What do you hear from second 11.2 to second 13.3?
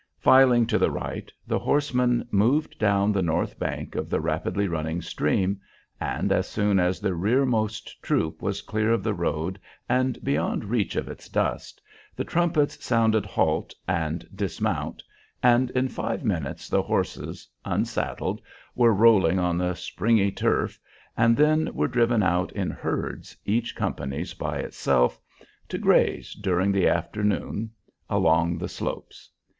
dust, the trumpets sounded